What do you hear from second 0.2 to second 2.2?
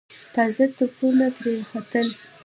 تازه تپونه ترې ختل.